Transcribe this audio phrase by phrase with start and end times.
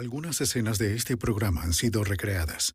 [0.00, 2.74] Algunas escenas de este programa han sido recreadas.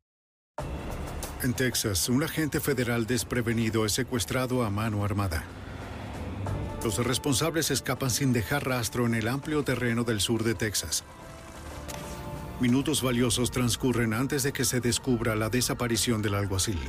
[1.41, 5.43] En Texas, un agente federal desprevenido es secuestrado a mano armada.
[6.83, 11.03] Los responsables escapan sin dejar rastro en el amplio terreno del sur de Texas.
[12.59, 16.79] Minutos valiosos transcurren antes de que se descubra la desaparición del alguacil.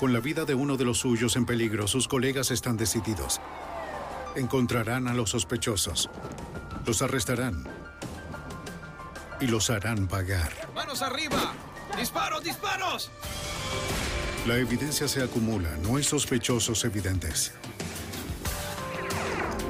[0.00, 3.40] Con la vida de uno de los suyos en peligro, sus colegas están decididos.
[4.34, 6.10] Encontrarán a los sospechosos.
[6.84, 7.85] Los arrestarán
[9.40, 10.50] y los harán pagar.
[10.74, 11.54] ¡Manos arriba!
[11.96, 13.10] ¡Disparos, disparos!
[14.46, 17.52] La evidencia se acumula, no hay sospechosos evidentes.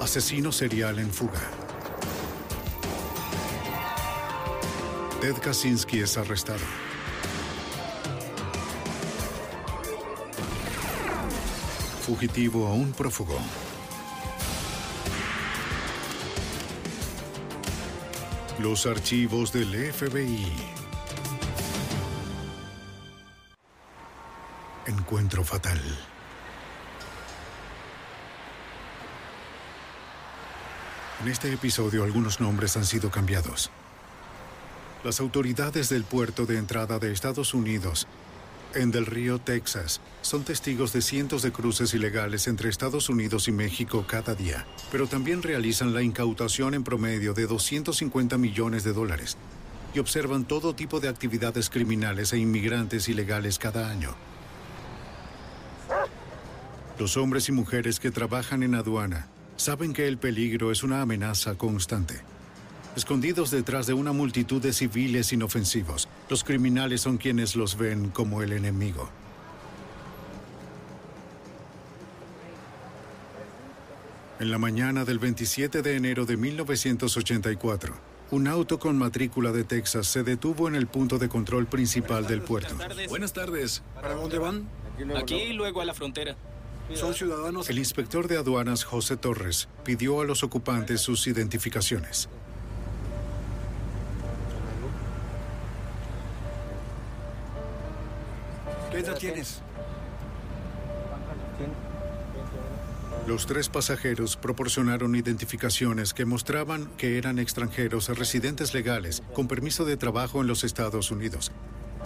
[0.00, 1.40] Asesino serial en fuga.
[5.20, 6.60] Ted Kaczynski es arrestado.
[12.06, 13.38] Fugitivo a un prófugo.
[18.58, 20.50] Los archivos del FBI.
[24.86, 25.78] Encuentro fatal.
[31.20, 33.70] En este episodio algunos nombres han sido cambiados.
[35.04, 38.08] Las autoridades del puerto de entrada de Estados Unidos,
[38.76, 43.52] en Del Río, Texas, son testigos de cientos de cruces ilegales entre Estados Unidos y
[43.52, 49.36] México cada día, pero también realizan la incautación en promedio de 250 millones de dólares
[49.94, 54.14] y observan todo tipo de actividades criminales e inmigrantes ilegales cada año.
[56.98, 61.54] Los hombres y mujeres que trabajan en aduana saben que el peligro es una amenaza
[61.56, 62.20] constante.
[62.96, 68.40] Escondidos detrás de una multitud de civiles inofensivos, los criminales son quienes los ven como
[68.40, 69.10] el enemigo.
[74.40, 77.94] En la mañana del 27 de enero de 1984,
[78.30, 82.40] un auto con matrícula de Texas se detuvo en el punto de control principal del
[82.40, 82.76] puerto.
[83.10, 83.82] Buenas tardes.
[83.94, 84.68] ¿Para dónde van?
[85.16, 86.34] Aquí y luego a la frontera.
[86.94, 87.68] ¿Son ciudadanos?
[87.68, 92.30] El inspector de aduanas José Torres pidió a los ocupantes sus identificaciones.
[99.16, 99.62] Edad tienes?
[103.26, 109.96] Los tres pasajeros proporcionaron identificaciones que mostraban que eran extranjeros residentes legales con permiso de
[109.96, 111.50] trabajo en los Estados Unidos.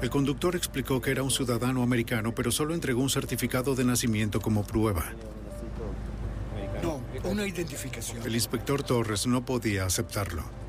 [0.00, 4.40] El conductor explicó que era un ciudadano americano, pero solo entregó un certificado de nacimiento
[4.40, 5.12] como prueba.
[6.82, 8.22] No, una identificación.
[8.24, 10.59] El inspector Torres no podía aceptarlo.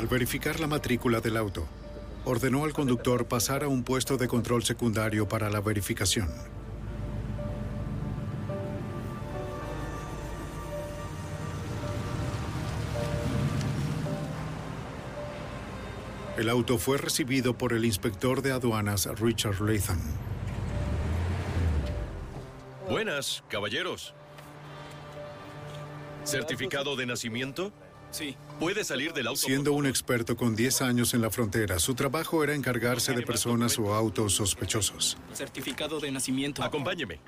[0.00, 1.68] Al verificar la matrícula del auto,
[2.24, 6.30] ordenó al conductor pasar a un puesto de control secundario para la verificación.
[16.38, 20.00] El auto fue recibido por el inspector de aduanas Richard Latham.
[22.88, 24.14] Buenas, caballeros.
[26.24, 27.70] ¿Certificado de nacimiento?
[28.10, 28.34] Sí.
[28.60, 29.40] Puede salir del auto.
[29.40, 33.78] Siendo un experto con 10 años en la frontera, su trabajo era encargarse de personas
[33.78, 35.16] o autos sospechosos.
[35.32, 36.62] Certificado de nacimiento.
[36.62, 37.20] Acompáñeme.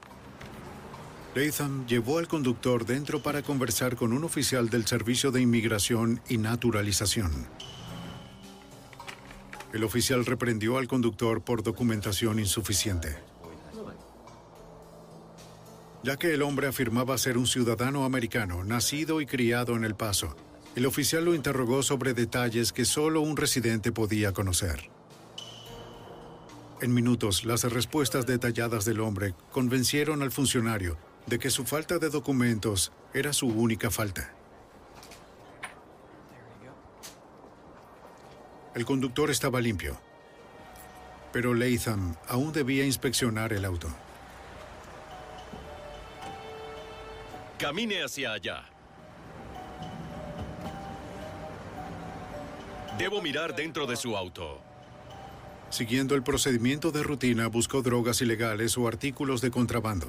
[1.34, 6.36] Latham llevó al conductor dentro para conversar con un oficial del Servicio de Inmigración y
[6.36, 7.48] Naturalización.
[9.72, 13.16] El oficial reprendió al conductor por documentación insuficiente.
[16.02, 20.36] Ya que el hombre afirmaba ser un ciudadano americano, nacido y criado en El Paso,
[20.74, 24.88] el oficial lo interrogó sobre detalles que solo un residente podía conocer.
[26.80, 30.96] En minutos, las respuestas detalladas del hombre convencieron al funcionario
[31.26, 34.32] de que su falta de documentos Era su única falta.
[38.74, 40.00] El conductor estaba limpio,
[41.30, 43.88] pero Latham aún debía inspeccionar el auto.
[47.58, 48.64] Camine hacia allá.
[52.98, 54.60] Debo mirar dentro de su auto.
[55.70, 60.08] Siguiendo el procedimiento de rutina, buscó drogas ilegales o artículos de contrabando.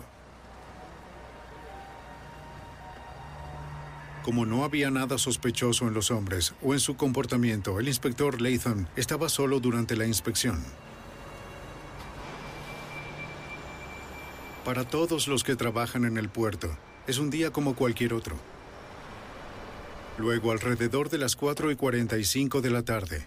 [4.24, 8.88] Como no había nada sospechoso en los hombres o en su comportamiento, el inspector Latham
[8.98, 10.64] estaba solo durante la inspección.
[14.66, 16.78] Para todos los que trabajan en el puerto,
[17.08, 18.38] es un día como cualquier otro.
[20.18, 23.25] Luego, alrededor de las 4 y 45 de la tarde,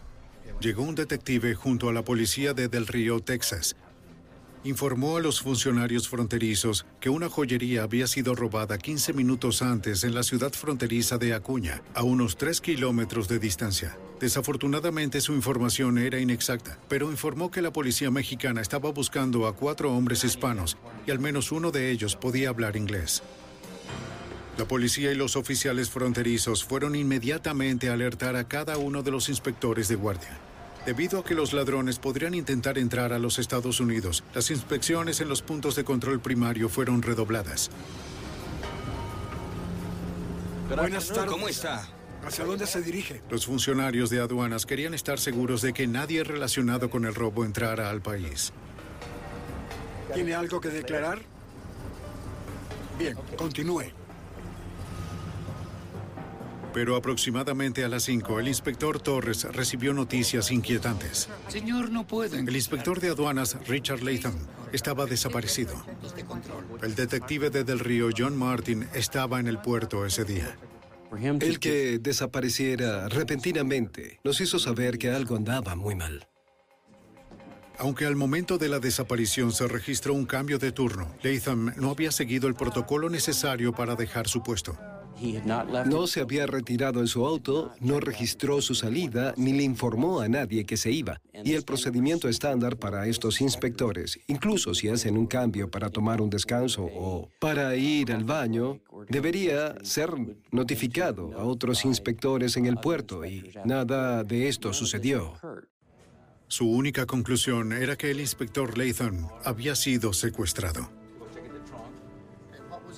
[0.61, 3.75] llegó un detective junto a la policía de Del Río, Texas.
[4.63, 10.15] Informó a los funcionarios fronterizos que una joyería había sido robada 15 minutos antes en
[10.15, 13.97] la ciudad fronteriza de Acuña, a unos 3 kilómetros de distancia.
[14.21, 19.93] Desafortunadamente su información era inexacta, pero informó que la policía mexicana estaba buscando a cuatro
[19.93, 23.23] hombres hispanos y al menos uno de ellos podía hablar inglés.
[24.59, 29.29] La policía y los oficiales fronterizos fueron inmediatamente a alertar a cada uno de los
[29.29, 30.39] inspectores de guardia.
[30.87, 35.29] Debido a que los ladrones podrían intentar entrar a los Estados Unidos, las inspecciones en
[35.29, 37.71] los puntos de control primario fueron redobladas.
[40.75, 41.31] Buenas tardes.
[41.31, 41.87] ¿Cómo está?
[42.25, 43.21] ¿Hacia dónde se dirige?
[43.31, 47.91] Los funcionarios de aduanas querían estar seguros de que nadie relacionado con el robo entrara
[47.91, 48.53] al país.
[50.15, 51.21] ¿Tiene algo que declarar?
[52.99, 54.06] Bien, continúe.
[56.77, 61.27] Pero aproximadamente a las 5, el inspector Torres recibió noticias inquietantes.
[61.49, 62.37] Señor, no puedo.
[62.37, 64.35] El inspector de aduanas, Richard Latham,
[64.75, 65.73] estaba desaparecido.
[66.83, 70.59] El detective de Del Río, John Martin, estaba en el puerto ese día.
[71.41, 76.29] El que desapareciera repentinamente nos hizo saber que algo andaba muy mal.
[77.79, 82.13] Aunque al momento de la desaparición se registró un cambio de turno, Latham no había
[82.13, 84.79] seguido el protocolo necesario para dejar su puesto.
[85.87, 90.29] No se había retirado en su auto, no registró su salida, ni le informó a
[90.29, 91.21] nadie que se iba.
[91.45, 96.31] Y el procedimiento estándar para estos inspectores, incluso si hacen un cambio para tomar un
[96.31, 100.11] descanso o para ir al baño, debería ser
[100.51, 105.35] notificado a otros inspectores en el puerto y nada de esto sucedió.
[106.49, 111.06] Su única conclusión era que el inspector Latham había sido secuestrado.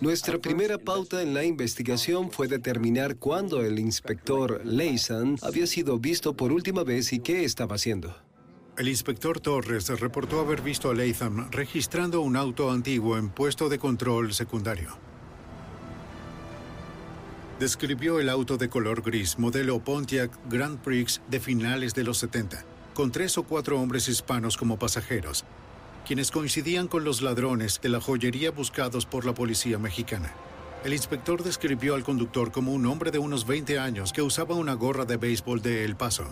[0.00, 6.34] Nuestra primera pauta en la investigación fue determinar cuándo el inspector Layson había sido visto
[6.34, 8.14] por última vez y qué estaba haciendo.
[8.76, 13.80] El inspector Torres reportó haber visto a Latham registrando un auto antiguo en puesto de
[13.80, 14.96] control secundario.
[17.58, 22.64] Describió el auto de color gris, modelo Pontiac Grand Prix de finales de los 70,
[22.94, 25.44] con tres o cuatro hombres hispanos como pasajeros,
[26.08, 30.32] quienes coincidían con los ladrones de la joyería buscados por la policía mexicana.
[30.82, 34.72] El inspector describió al conductor como un hombre de unos 20 años que usaba una
[34.72, 36.24] gorra de béisbol de El Paso.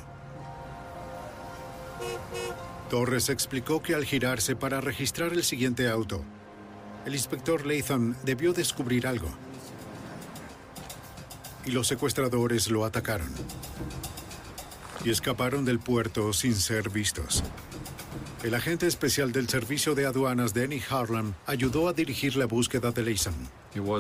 [2.89, 6.25] Torres explicó que al girarse para registrar el siguiente auto,
[7.05, 9.29] el inspector Latham debió descubrir algo.
[11.67, 13.29] Y los secuestradores lo atacaron.
[15.05, 17.45] Y escaparon del puerto sin ser vistos.
[18.47, 23.03] El agente especial del Servicio de Aduanas, Denny Harlan, ayudó a dirigir la búsqueda de
[23.03, 23.35] Layson.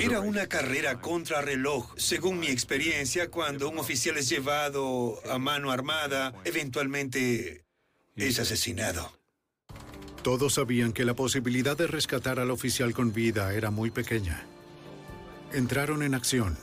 [0.00, 1.92] Era una carrera contra reloj.
[1.96, 7.64] Según mi experiencia, cuando un oficial es llevado a mano armada, eventualmente
[8.14, 9.18] es asesinado.
[10.22, 14.46] Todos sabían que la posibilidad de rescatar al oficial con vida era muy pequeña.
[15.52, 16.56] Entraron en acción.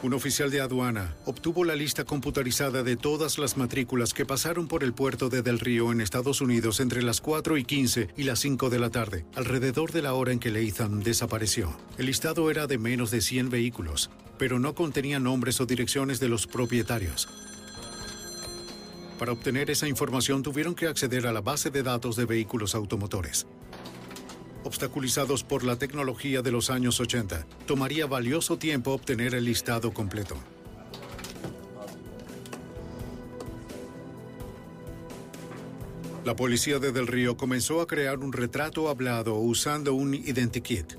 [0.00, 4.84] Un oficial de aduana obtuvo la lista computarizada de todas las matrículas que pasaron por
[4.84, 8.38] el puerto de Del Río en Estados Unidos entre las 4 y 15 y las
[8.38, 11.76] 5 de la tarde, alrededor de la hora en que Latham desapareció.
[11.98, 16.28] El listado era de menos de 100 vehículos, pero no contenía nombres o direcciones de
[16.28, 17.28] los propietarios.
[19.18, 23.48] Para obtener esa información tuvieron que acceder a la base de datos de vehículos automotores.
[24.64, 30.36] Obstaculizados por la tecnología de los años 80, tomaría valioso tiempo obtener el listado completo.
[36.24, 40.94] La policía de Del Río comenzó a crear un retrato hablado usando un identikit.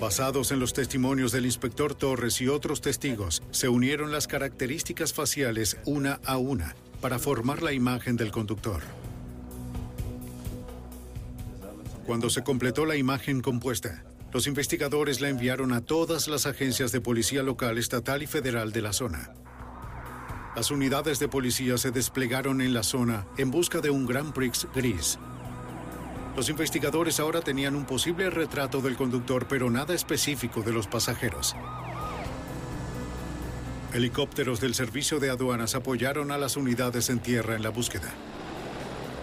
[0.00, 5.76] Basados en los testimonios del inspector Torres y otros testigos, se unieron las características faciales
[5.86, 8.80] una a una para formar la imagen del conductor.
[12.08, 17.02] Cuando se completó la imagen compuesta, Los investigadores la enviaron a todas las agencias de
[17.02, 19.34] policía local, estatal y federal de la zona.
[20.56, 24.66] Las unidades de policía se desplegaron en la zona en busca de un Grand Prix
[24.74, 25.18] gris.
[26.34, 31.56] Los investigadores ahora tenían un posible retrato del conductor, pero nada específico de los pasajeros.
[33.92, 38.14] Helicópteros del Servicio de Aduanas apoyaron a las unidades en tierra en la búsqueda.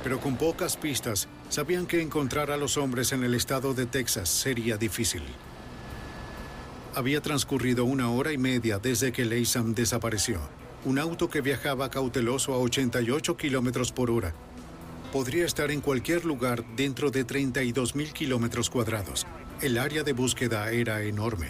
[0.03, 4.29] Pero con pocas pistas, sabían que encontrar a los hombres en el estado de Texas
[4.29, 5.23] sería difícil.
[6.95, 10.39] Había transcurrido una hora y media desde que Leysam desapareció.
[10.85, 14.33] Un auto que viajaba cauteloso a 88 kilómetros por hora
[15.11, 19.25] podría estar en cualquier lugar dentro de 32 mil kilómetros cuadrados.
[19.61, 21.47] El área de búsqueda era enorme.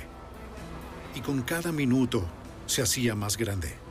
[1.15, 2.23] Y con cada minuto
[2.67, 3.84] se hacía más grande.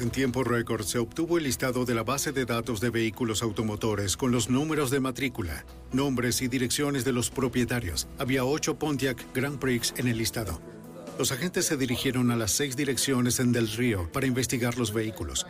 [0.00, 4.16] En tiempo récord se obtuvo el listado de la base de datos de vehículos automotores
[4.16, 8.08] con los números de matrícula, nombres y direcciones de los propietarios.
[8.18, 10.58] Había ocho Pontiac Grand Prix en el listado.
[11.18, 15.46] Los agentes se dirigieron a las seis direcciones en Del Río para investigar los vehículos.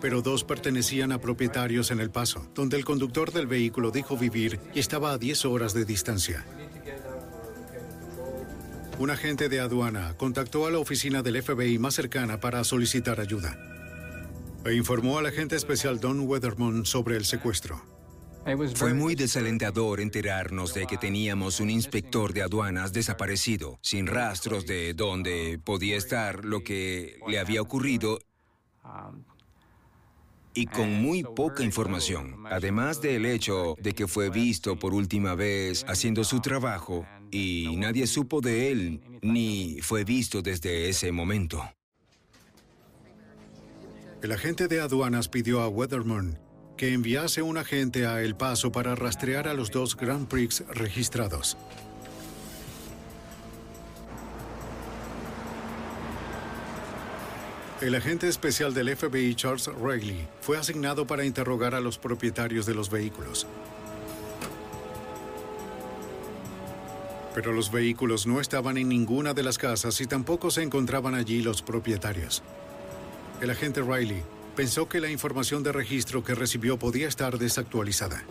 [0.00, 4.58] Pero dos pertenecían a propietarios en El Paso, donde el conductor del vehículo dijo vivir
[4.74, 6.46] y estaba a 10 horas de distancia.
[8.98, 13.58] Un agente de aduana contactó a la oficina del FBI más cercana para solicitar ayuda.
[14.64, 17.82] E informó al agente especial Don Weatherman sobre el secuestro.
[18.74, 24.94] Fue muy desalentador enterarnos de que teníamos un inspector de aduanas desaparecido, sin rastros de
[24.94, 28.18] dónde podía estar, lo que le había ocurrido
[30.54, 35.84] y con muy poca información, además del hecho de que fue visto por última vez
[35.86, 41.62] haciendo su trabajo y nadie supo de él ni fue visto desde ese momento.
[44.22, 46.38] El agente de aduanas pidió a Weatherman
[46.76, 51.56] que enviase un agente a El Paso para rastrear a los dos Grand Prix registrados.
[57.80, 62.74] El agente especial del FBI Charles Reilly fue asignado para interrogar a los propietarios de
[62.74, 63.46] los vehículos.
[67.36, 71.42] Pero los vehículos no estaban en ninguna de las casas y tampoco se encontraban allí
[71.42, 72.42] los propietarios.
[73.42, 74.22] El agente Riley
[74.56, 78.24] pensó que la información de registro que recibió podía estar desactualizada.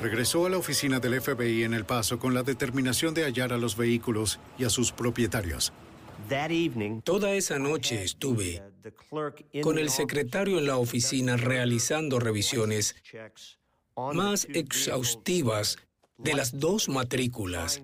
[0.00, 3.56] Regresó a la oficina del FBI en El Paso con la determinación de hallar a
[3.56, 5.72] los vehículos y a sus propietarios.
[7.04, 8.60] Toda esa noche estuve
[9.62, 12.96] con el secretario en la oficina realizando revisiones
[14.14, 15.78] más exhaustivas
[16.16, 17.82] de las dos matrículas,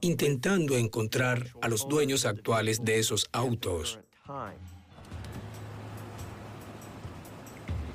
[0.00, 4.00] intentando encontrar a los dueños actuales de esos autos.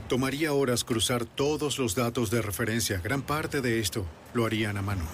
[0.07, 2.99] Tomaría horas cruzar todos los datos de referencia.
[2.99, 5.05] Gran parte de esto lo harían a mano.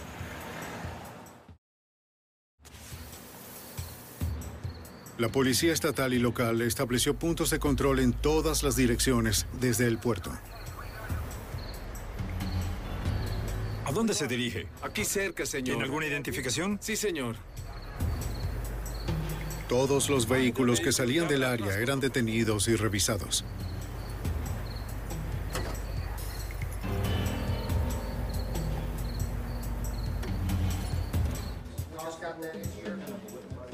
[5.18, 9.98] La policía estatal y local estableció puntos de control en todas las direcciones desde el
[9.98, 10.32] puerto.
[13.88, 14.68] ¿A dónde se dirige?
[14.82, 15.64] Aquí cerca, señor.
[15.64, 16.78] ¿Tiene alguna identificación?
[16.82, 17.38] Sí, señor.
[19.70, 23.46] Todos los vehículos que salían del área eran detenidos y revisados.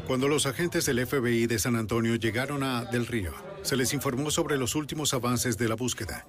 [0.06, 4.30] Cuando los agentes del FBI de San Antonio llegaron a Del Río, se les informó
[4.30, 6.28] sobre los últimos avances de la búsqueda.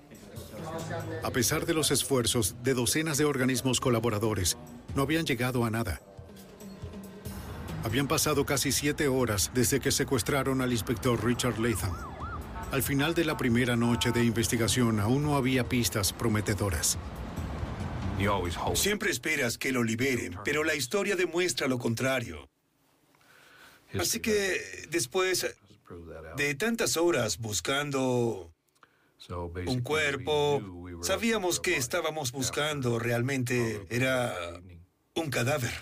[1.23, 4.57] A pesar de los esfuerzos de docenas de organismos colaboradores,
[4.95, 6.01] no habían llegado a nada.
[7.85, 11.95] Habían pasado casi siete horas desde que secuestraron al inspector Richard Latham.
[12.73, 16.99] Al final de la primera noche de investigación aún no había pistas prometedoras.
[18.75, 22.49] Siempre esperas que lo liberen, pero la historia demuestra lo contrario.
[23.99, 25.47] Así que después
[26.37, 28.54] de tantas horas buscando
[29.67, 30.63] un cuerpo,
[31.03, 34.35] sabíamos que estábamos buscando realmente era
[35.15, 35.73] un cadáver.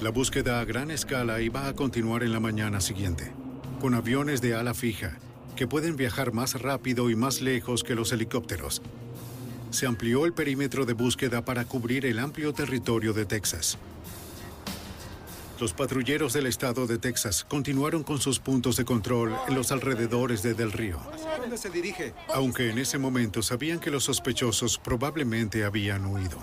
[0.00, 3.32] La búsqueda a gran escala iba a continuar en la mañana siguiente,
[3.80, 5.18] con aviones de ala fija,
[5.56, 8.82] que pueden viajar más rápido y más lejos que los helicópteros.
[9.70, 13.78] Se amplió el perímetro de búsqueda para cubrir el amplio territorio de Texas.
[15.60, 20.42] Los patrulleros del estado de Texas continuaron con sus puntos de control en los alrededores
[20.42, 20.98] de Del Río.
[21.32, 22.12] ¿A dónde se dirige?
[22.34, 26.38] Aunque en ese momento sabían que los sospechosos probablemente habían huido.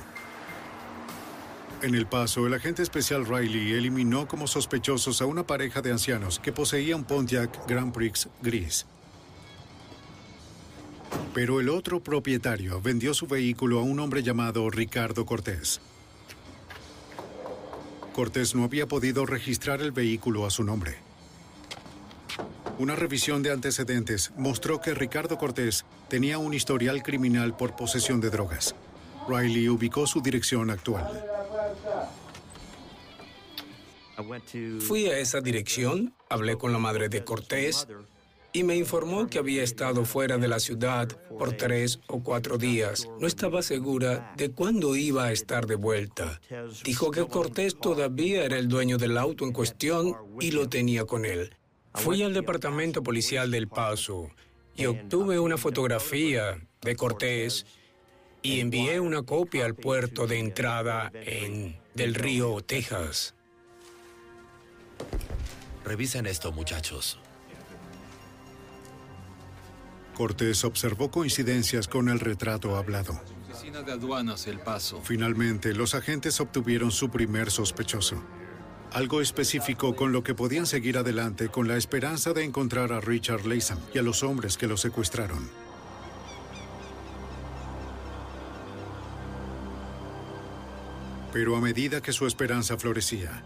[1.82, 6.40] En El Paso, el agente especial Riley eliminó como sospechosos a una pareja de ancianos
[6.40, 8.86] que poseía un Pontiac Grand Prix gris.
[11.34, 15.82] Pero el otro propietario vendió su vehículo a un hombre llamado Ricardo Cortés.
[18.14, 20.98] Cortés no había podido registrar el vehículo a su nombre.
[22.78, 28.30] Una revisión de antecedentes mostró que Ricardo Cortés tenía un historial criminal por posesión de
[28.30, 28.76] drogas.
[29.30, 31.26] Riley ubicó su dirección actual.
[34.80, 37.88] Fui a esa dirección, hablé con la madre de Cortés
[38.54, 43.08] y me informó que había estado fuera de la ciudad por tres o cuatro días.
[43.20, 46.42] No estaba segura de cuándo iba a estar de vuelta.
[46.84, 51.26] Dijo que Cortés todavía era el dueño del auto en cuestión y lo tenía con
[51.26, 51.56] él.
[51.94, 54.30] Fui al departamento policial del Paso
[54.76, 57.66] y obtuve una fotografía de Cortés
[58.42, 63.36] y envié una copia al puerto de entrada en Del Río, Texas.
[65.84, 67.20] Revisen esto, muchachos.
[70.22, 73.20] Cortés observó coincidencias con el retrato hablado.
[73.50, 75.02] Oficina de aduanas, El Paso.
[75.02, 78.24] Finalmente, los agentes obtuvieron su primer sospechoso.
[78.92, 83.48] Algo específico con lo que podían seguir adelante con la esperanza de encontrar a Richard
[83.48, 85.50] Latham y a los hombres que lo secuestraron.
[91.34, 93.42] Pero a medida que su esperanza florecía,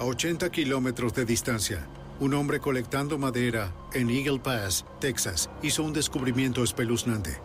[0.00, 1.86] a 80 kilómetros de distancia,
[2.20, 7.38] un hombre colectando madera en Eagle Pass, Texas, hizo un descubrimiento espeluznante.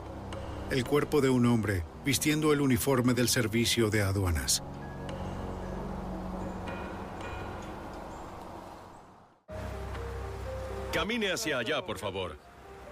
[0.69, 4.63] El cuerpo de un hombre vistiendo el uniforme del servicio de aduanas.
[10.93, 12.37] Camine hacia allá, por favor.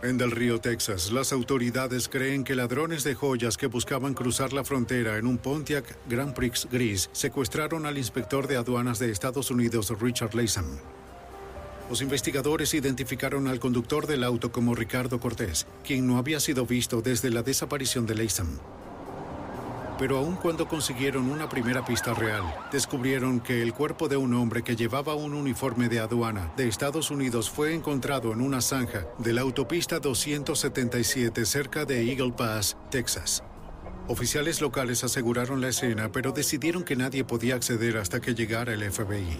[0.03, 4.63] En Del Río, Texas, las autoridades creen que ladrones de joyas que buscaban cruzar la
[4.63, 9.91] frontera en un Pontiac Grand Prix gris secuestraron al inspector de aduanas de Estados Unidos,
[9.99, 10.65] Richard Latham.
[11.89, 17.01] Los investigadores identificaron al conductor del auto como Ricardo Cortés, quien no había sido visto
[17.01, 18.59] desde la desaparición de Latham.
[19.97, 24.63] Pero aun cuando consiguieron una primera pista real, descubrieron que el cuerpo de un hombre
[24.63, 29.33] que llevaba un uniforme de aduana de Estados Unidos fue encontrado en una zanja de
[29.33, 33.43] la autopista 277 cerca de Eagle Pass, Texas.
[34.07, 38.91] Oficiales locales aseguraron la escena, pero decidieron que nadie podía acceder hasta que llegara el
[38.91, 39.39] FBI.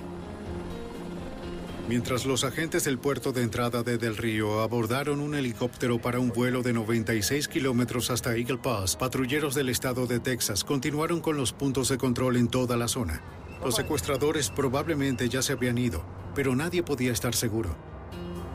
[1.87, 6.29] Mientras los agentes del puerto de entrada de Del Río abordaron un helicóptero para un
[6.29, 11.53] vuelo de 96 kilómetros hasta Eagle Pass, patrulleros del estado de Texas continuaron con los
[11.53, 13.23] puntos de control en toda la zona.
[13.63, 17.77] Los secuestradores probablemente ya se habían ido, pero nadie podía estar seguro.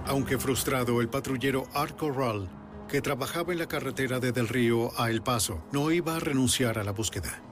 [0.04, 2.50] Aunque frustrado, el patrullero Art Corral,
[2.86, 6.78] que trabajaba en la carretera de Del Río a El Paso, no iba a renunciar
[6.78, 7.42] a la búsqueda.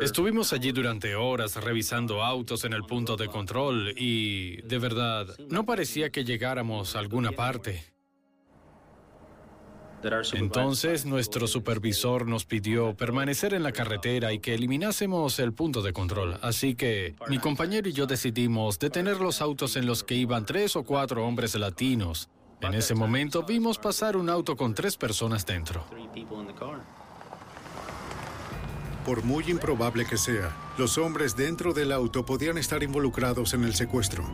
[0.00, 5.64] Estuvimos allí durante horas revisando autos en el punto de control y, de verdad, no
[5.64, 7.92] parecía que llegáramos a alguna parte.
[10.32, 15.92] Entonces nuestro supervisor nos pidió permanecer en la carretera y que eliminásemos el punto de
[15.92, 16.38] control.
[16.42, 20.76] Así que mi compañero y yo decidimos detener los autos en los que iban tres
[20.76, 22.28] o cuatro hombres latinos.
[22.60, 25.84] En ese momento vimos pasar un auto con tres personas dentro.
[29.04, 33.74] Por muy improbable que sea, los hombres dentro del auto podían estar involucrados en el
[33.74, 34.24] secuestro.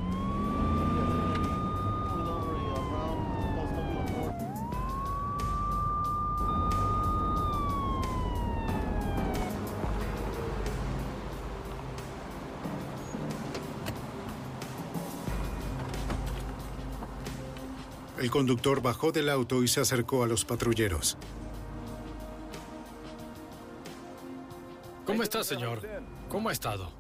[18.19, 21.17] El conductor bajó del auto y se acercó a los patrulleros.
[25.09, 25.81] ¿Cómo está, señor?
[26.29, 26.93] ¿Cómo ha estado?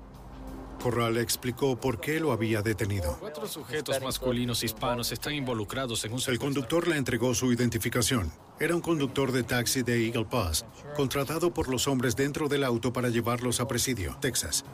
[0.82, 3.18] Corral explicó por qué lo había detenido.
[3.20, 8.32] Cuatro sujetos masculinos hispanos están involucrados en un El conductor le entregó su identificación.
[8.58, 10.64] Era un conductor de taxi de Eagle Pass,
[10.96, 14.64] contratado por los hombres dentro del auto para llevarlos a Presidio, Texas.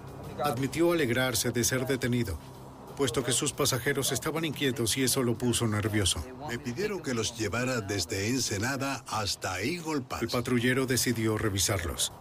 [0.44, 2.38] Admitió alegrarse de ser detenido,
[2.97, 6.25] puesto que sus pasajeros estaban inquietos y eso lo puso nervioso.
[6.49, 10.23] Me pidieron que los llevara desde Ensenada hasta Eagle Pass.
[10.23, 12.12] El patrullero decidió revisarlos.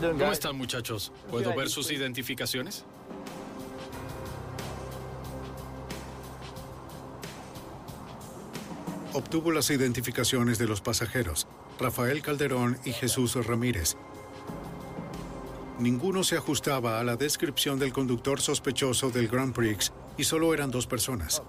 [0.00, 1.12] ¿Cómo están, muchachos?
[1.30, 2.84] ¿Puedo ver sus identificaciones?
[9.14, 11.46] Obtuvo las identificaciones de los pasajeros,
[11.80, 13.96] Rafael Calderón y Jesús Ramírez.
[15.78, 20.70] Ninguno se ajustaba a la descripción del conductor sospechoso del Grand Prix y solo eran
[20.70, 21.42] dos personas.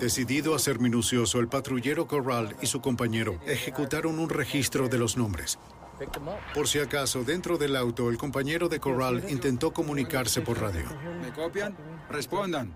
[0.00, 5.16] Decidido a ser minucioso, el patrullero Corral y su compañero ejecutaron un registro de los
[5.16, 5.58] nombres.
[6.52, 10.84] Por si acaso, dentro del auto, el compañero de Corral intentó comunicarse por radio.
[11.22, 11.76] ¿Me copian?
[12.10, 12.74] Respondan.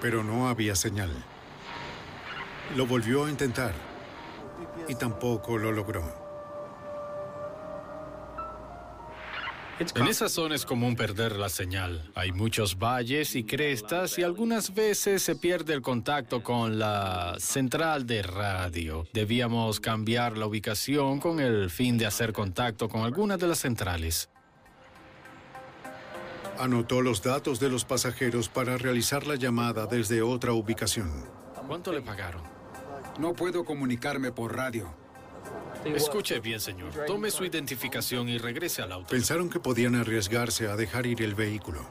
[0.00, 1.10] Pero no había señal.
[2.76, 3.74] Lo volvió a intentar
[4.88, 6.29] y tampoco lo logró.
[9.80, 12.10] En esa zona es común perder la señal.
[12.14, 18.06] Hay muchos valles y crestas y algunas veces se pierde el contacto con la central
[18.06, 19.06] de radio.
[19.14, 24.28] Debíamos cambiar la ubicación con el fin de hacer contacto con algunas de las centrales.
[26.58, 31.10] Anotó los datos de los pasajeros para realizar la llamada desde otra ubicación.
[31.66, 32.42] ¿Cuánto le pagaron?
[33.18, 34.94] No puedo comunicarme por radio.
[35.84, 36.92] Escuche bien, señor.
[37.06, 39.08] Tome su identificación y regrese al auto.
[39.08, 41.86] Pensaron que podían arriesgarse a dejar ir el vehículo.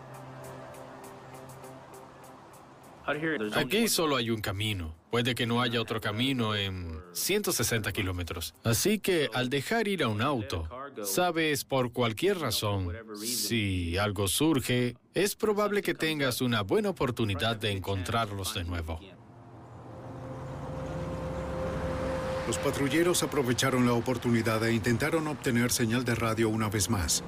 [3.56, 4.96] Aquí solo hay un camino.
[5.10, 8.54] Puede que no haya otro camino en 160 kilómetros.
[8.64, 10.70] Así que al dejar ir a un auto,
[11.04, 17.72] sabes por cualquier razón, si algo surge, es probable que tengas una buena oportunidad de
[17.72, 19.00] encontrarlos de nuevo.
[22.50, 27.24] Los patrulleros aprovecharon la oportunidad e intentaron obtener señal de radio una vez más.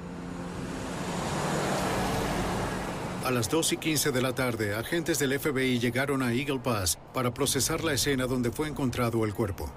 [3.24, 6.98] A las 2 y 15 de la tarde, agentes del FBI llegaron a Eagle Pass
[7.14, 9.72] para procesar la escena donde fue encontrado el cuerpo.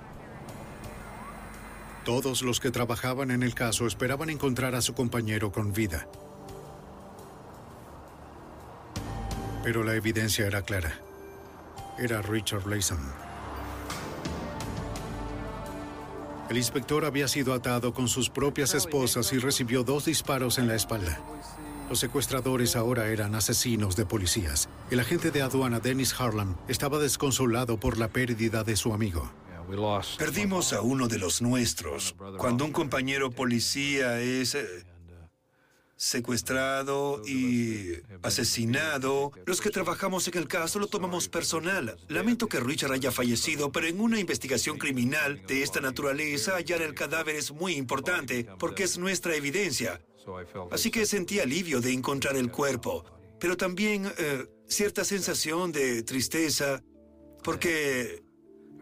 [2.05, 6.07] Todos los que trabajaban en el caso esperaban encontrar a su compañero con vida.
[9.63, 10.99] Pero la evidencia era clara.
[11.99, 13.24] Era Richard Layson.
[16.49, 20.75] El inspector había sido atado con sus propias esposas y recibió dos disparos en la
[20.75, 21.19] espalda.
[21.89, 24.69] Los secuestradores ahora eran asesinos de policías.
[24.91, 29.31] El agente de aduana Dennis Harlan estaba desconsolado por la pérdida de su amigo.
[30.17, 32.15] Perdimos a uno de los nuestros.
[32.37, 34.65] Cuando un compañero policía es eh,
[35.95, 39.31] secuestrado y asesinado.
[39.45, 41.97] Los que trabajamos en el caso lo tomamos personal.
[42.07, 46.93] Lamento que Richard haya fallecido, pero en una investigación criminal de esta naturaleza hallar el
[46.93, 50.01] cadáver es muy importante porque es nuestra evidencia.
[50.71, 53.05] Así que sentí alivio de encontrar el cuerpo,
[53.39, 56.81] pero también eh, cierta sensación de tristeza
[57.43, 58.23] porque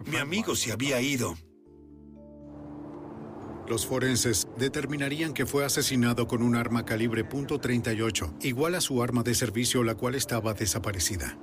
[0.06, 1.36] mi amigo se había ido.
[3.68, 9.24] Los forenses determinarían que fue asesinado con un arma calibre .38, igual a su arma
[9.24, 11.38] de servicio la cual estaba desaparecida.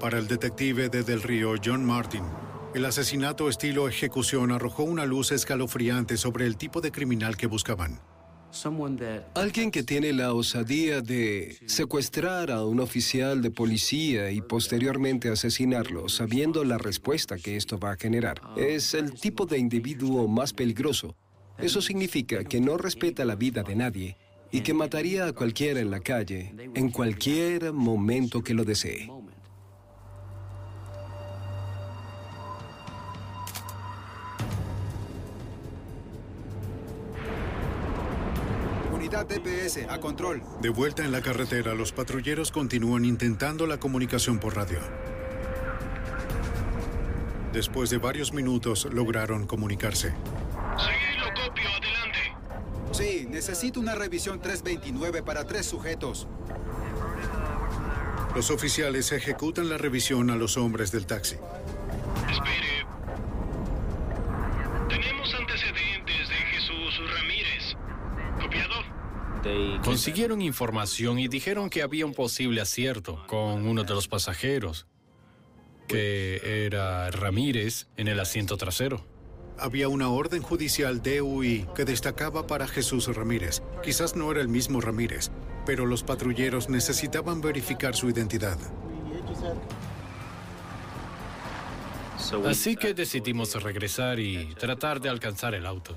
[0.00, 2.24] Para el detective de Del Río, John Martin,
[2.74, 8.00] el asesinato estilo ejecución arrojó una luz escalofriante sobre el tipo de criminal que buscaban.
[9.34, 16.08] Alguien que tiene la osadía de secuestrar a un oficial de policía y posteriormente asesinarlo,
[16.08, 21.16] sabiendo la respuesta que esto va a generar, es el tipo de individuo más peligroso.
[21.58, 24.16] Eso significa que no respeta la vida de nadie
[24.50, 29.08] y que mataría a cualquiera en la calle en cualquier momento que lo desee.
[39.10, 40.42] DPS, a control.
[40.60, 44.78] De vuelta en la carretera, los patrulleros continúan intentando la comunicación por radio.
[47.52, 50.10] Después de varios minutos, lograron comunicarse.
[50.10, 52.18] Sí, lo copio, adelante.
[52.92, 56.28] Sí, necesito una revisión 329 para tres sujetos.
[58.34, 61.36] Los oficiales ejecutan la revisión a los hombres del taxi.
[62.30, 62.86] Espere.
[64.88, 67.76] Tenemos antecedentes de Jesús Ramírez.
[68.40, 68.99] Copiador.
[69.84, 74.86] Consiguieron información y dijeron que había un posible acierto con uno de los pasajeros,
[75.88, 79.04] que era Ramírez en el asiento trasero.
[79.58, 83.62] Había una orden judicial DUI que destacaba para Jesús Ramírez.
[83.82, 85.30] Quizás no era el mismo Ramírez,
[85.66, 88.58] pero los patrulleros necesitaban verificar su identidad.
[92.46, 95.96] Así que decidimos regresar y tratar de alcanzar el auto.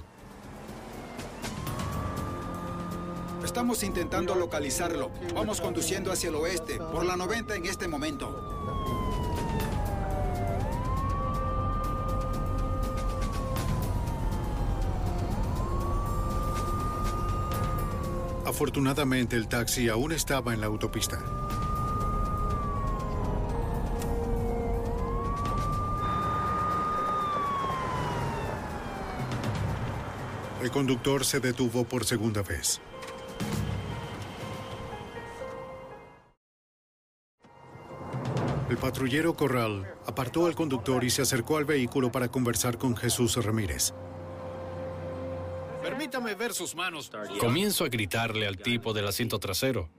[3.53, 5.11] Estamos intentando localizarlo.
[5.35, 8.27] Vamos conduciendo hacia el oeste, por la 90 en este momento.
[18.43, 21.23] Afortunadamente el taxi aún estaba en la autopista.
[30.59, 32.81] El conductor se detuvo por segunda vez.
[38.93, 43.91] Patrullero Corral apartó al conductor y se acercó al vehículo para conversar con Jesús Ramírez.
[45.81, 47.09] Permítame ver sus manos.
[47.39, 49.89] Comienzo a gritarle al tipo del asiento trasero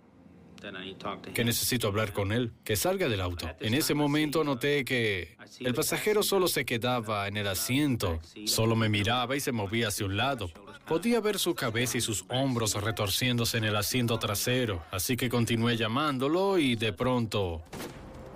[1.34, 3.50] que necesito hablar con él, que salga del auto.
[3.58, 8.88] En ese momento noté que el pasajero solo se quedaba en el asiento, solo me
[8.88, 10.52] miraba y se movía hacia un lado.
[10.86, 15.76] Podía ver su cabeza y sus hombros retorciéndose en el asiento trasero, así que continué
[15.76, 17.64] llamándolo y de pronto...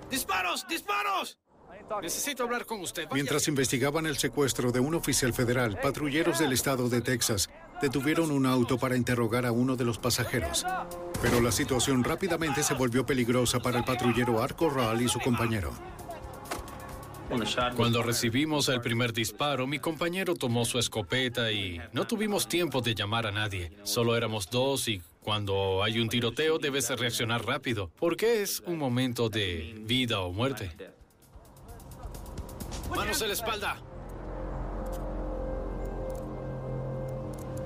[0.09, 0.65] ¡Disparos!
[0.67, 1.37] ¡Disparos!
[2.01, 3.07] Necesito hablar con usted.
[3.13, 7.49] Mientras investigaban el secuestro de un oficial federal, patrulleros del estado de Texas
[7.81, 10.65] detuvieron un auto para interrogar a uno de los pasajeros.
[11.21, 15.71] Pero la situación rápidamente se volvió peligrosa para el patrullero Art Corral y su compañero.
[17.75, 22.95] Cuando recibimos el primer disparo, mi compañero tomó su escopeta y no tuvimos tiempo de
[22.95, 23.71] llamar a nadie.
[23.83, 29.29] Solo éramos dos y cuando hay un tiroteo debes reaccionar rápido, porque es un momento
[29.29, 30.71] de vida o muerte.
[32.95, 33.81] Manos en la espalda.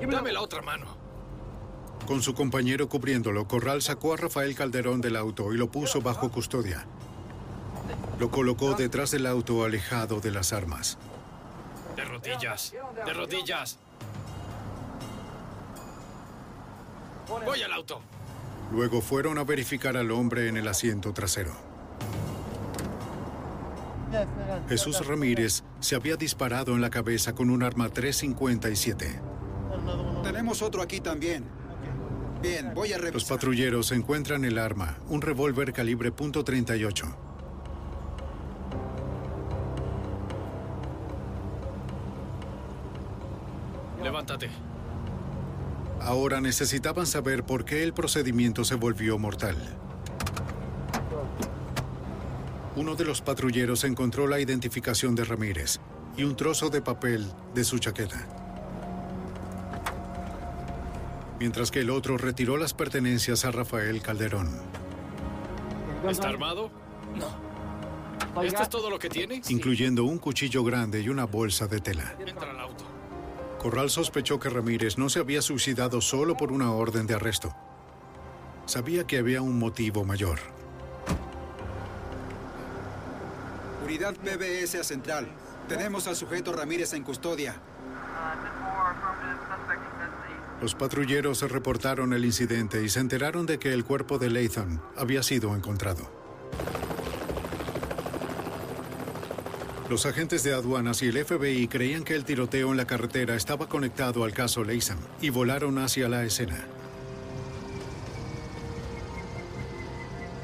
[0.02, 0.86] Dame la otra mano.
[2.06, 6.30] Con su compañero cubriéndolo, Corral sacó a Rafael Calderón del auto y lo puso bajo
[6.30, 6.86] custodia.
[8.20, 10.98] Lo colocó detrás del auto alejado de las armas.
[11.96, 12.74] De rodillas,
[13.06, 13.80] de rodillas.
[17.28, 18.02] Voy al auto.
[18.72, 21.52] Luego fueron a verificar al hombre en el asiento trasero.
[24.70, 29.20] Jesús Ramírez se había disparado en la cabeza con un arma 357.
[30.24, 31.46] Tenemos otro aquí también.
[32.42, 33.14] Bien, voy a revisar.
[33.14, 37.16] Los patrulleros encuentran el arma, un revólver calibre .38.
[44.04, 44.50] Levántate.
[46.04, 49.56] Ahora necesitaban saber por qué el procedimiento se volvió mortal.
[52.76, 55.80] Uno de los patrulleros encontró la identificación de Ramírez
[56.18, 58.28] y un trozo de papel de su chaqueta.
[61.39, 64.50] Mientras que el otro retiró las pertenencias a Rafael Calderón.
[66.10, 66.70] ¿Está armado?
[67.16, 68.42] No.
[68.44, 69.42] ¿Esto es todo lo que tiene?
[69.48, 72.16] Incluyendo un cuchillo grande y una bolsa de tela.
[72.20, 72.92] Entra al auto.
[73.63, 77.56] Corral sospechó que Ramírez no se había suicidado solo por una orden de arresto.
[78.65, 80.38] Sabía que había un motivo mayor.
[83.86, 85.30] Unidad PBS a Central.
[85.69, 87.56] Tenemos al sujeto Ramírez en custodia.
[90.62, 95.23] Los patrulleros reportaron el incidente y se enteraron de que el cuerpo de Latham había
[95.23, 96.23] sido encontrado.
[99.93, 103.69] Los agentes de aduanas y el FBI creían que el tiroteo en la carretera estaba
[103.69, 106.65] conectado al caso Latham y volaron hacia la escena.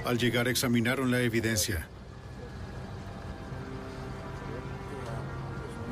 [0.05, 1.87] Al llegar examinaron la evidencia.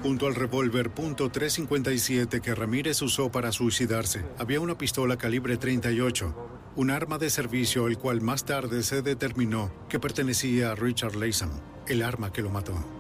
[0.04, 6.92] Junto al revólver .357 que Ramírez usó para suicidarse, había una pistola calibre 38, un
[6.92, 11.50] arma de servicio el cual más tarde se determinó que pertenecía a Richard Latham,
[11.88, 12.97] el arma que lo mató.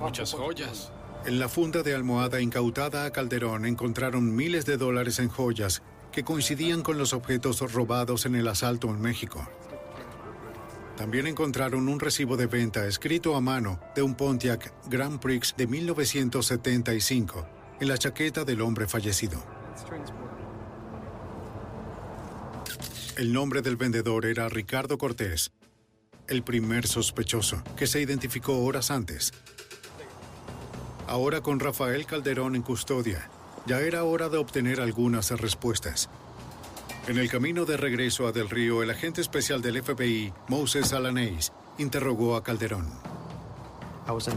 [0.00, 0.92] Muchas joyas.
[1.26, 6.24] En la funda de almohada incautada a Calderón encontraron miles de dólares en joyas que
[6.24, 9.46] coincidían con los objetos robados en el asalto en México.
[10.96, 15.66] También encontraron un recibo de venta escrito a mano de un Pontiac Grand Prix de
[15.66, 17.46] 1975
[17.80, 19.42] en la chaqueta del hombre fallecido.
[23.16, 25.52] El nombre del vendedor era Ricardo Cortés,
[26.30, 29.32] el primer sospechoso, que se identificó horas antes.
[31.06, 33.28] Ahora con Rafael Calderón en custodia,
[33.66, 36.08] ya era hora de obtener algunas respuestas.
[37.08, 41.52] En el camino de regreso a Del Río, el agente especial del FBI, Moses Alanés,
[41.78, 42.88] interrogó a Calderón.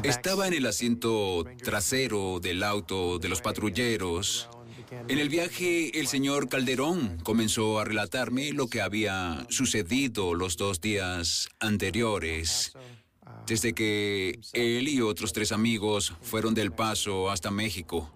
[0.03, 4.49] Estaba en el asiento trasero del auto de los patrulleros.
[5.07, 10.81] En el viaje, el señor Calderón comenzó a relatarme lo que había sucedido los dos
[10.81, 12.73] días anteriores,
[13.45, 18.11] desde que él y otros tres amigos fueron del Paso hasta México.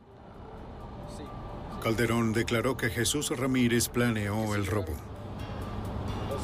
[1.84, 4.96] Calderón declaró que Jesús Ramírez planeó el robo.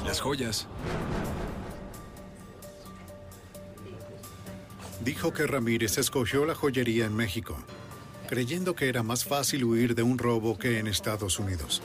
[0.05, 0.67] Las joyas.
[5.03, 7.57] Dijo que Ramírez escogió la joyería en México,
[8.33, 11.83] creyendo que era más fácil huir de un robo que en Estados Unidos.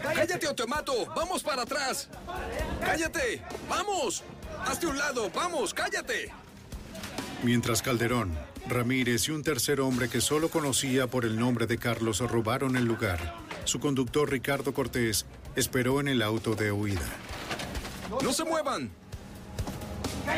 [0.00, 0.92] ¡Cállate o te mato!
[1.16, 2.08] ¡Vamos para atrás!
[2.80, 3.42] ¡Cállate!
[3.68, 4.22] ¡Vamos!
[4.64, 5.32] ¡Hazte un lado!
[5.34, 5.74] ¡Vamos!
[5.74, 6.30] ¡Cállate!
[7.42, 12.20] Mientras Calderón, Ramírez y un tercer hombre que solo conocía por el nombre de Carlos
[12.20, 17.02] robaron el lugar, su conductor Ricardo Cortés esperó en el auto de huida.
[18.22, 18.92] ¡No se muevan!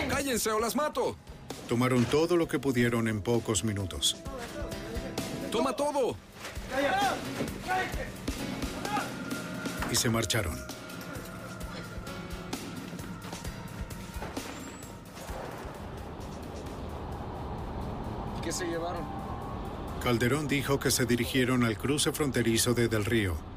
[0.08, 1.18] ¡Cállense o las mato!
[1.68, 4.16] Tomaron todo lo que pudieron en pocos minutos.
[5.50, 6.16] ¡Toma todo!
[9.90, 10.58] Y se marcharon.
[18.42, 19.02] ¿Qué se llevaron?
[20.02, 23.53] Calderón dijo que se dirigieron al cruce fronterizo de Del Río.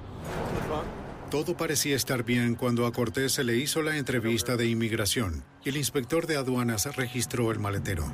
[1.30, 5.70] Todo parecía estar bien cuando a Cortés se le hizo la entrevista de inmigración y
[5.70, 8.06] el inspector de aduanas registró el maletero.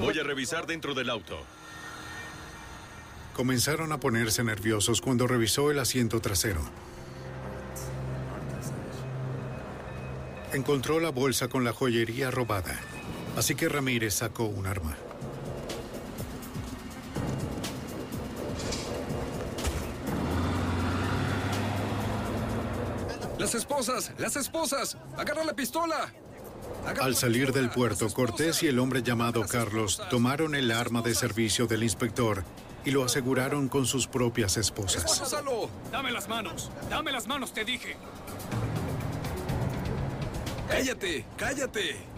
[0.00, 1.38] Voy a revisar dentro del auto.
[3.34, 6.60] Comenzaron a ponerse nerviosos cuando revisó el asiento trasero.
[10.52, 12.80] Encontró la bolsa con la joyería robada,
[13.38, 14.96] así que Ramírez sacó un arma.
[23.38, 24.12] ¡Las esposas!
[24.18, 24.98] ¡Las esposas!
[25.16, 26.12] ¡Agarra la pistola!
[27.00, 31.66] Al salir del puerto, Cortés y el hombre llamado Carlos tomaron el arma de servicio
[31.66, 32.42] del inspector
[32.84, 35.32] y lo aseguraron con sus propias esposas.
[35.92, 36.70] Dame las manos.
[36.90, 37.96] Dame las manos, te dije.
[40.68, 41.24] ¡Cállate!
[41.36, 42.17] ¡Cállate!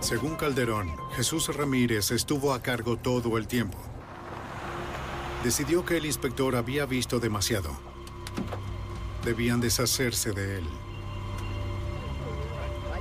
[0.00, 3.78] Según Calderón, Jesús Ramírez estuvo a cargo todo el tiempo.
[5.44, 7.70] Decidió que el inspector había visto demasiado.
[9.24, 10.64] Debían deshacerse de él.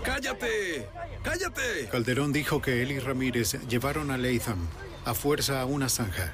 [0.03, 0.89] ¡Cállate!
[1.23, 1.89] ¡Cállate!
[1.91, 4.59] Calderón dijo que él y Ramírez llevaron a Latham
[5.05, 6.33] a fuerza a una zanja.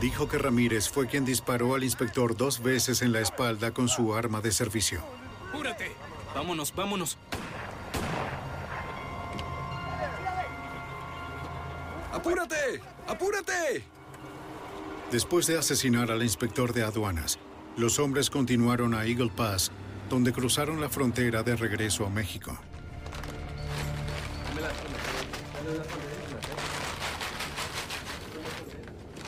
[0.00, 4.14] Dijo que Ramírez fue quien disparó al inspector dos veces en la espalda con su
[4.14, 5.02] arma de servicio.
[5.48, 6.07] ¡Apúrate!
[6.34, 7.18] Vámonos, vámonos.
[12.12, 12.80] ¡Apúrate!
[13.06, 13.84] ¡Apúrate!
[15.10, 17.38] Después de asesinar al inspector de aduanas,
[17.76, 19.70] los hombres continuaron a Eagle Pass,
[20.10, 22.58] donde cruzaron la frontera de regreso a México.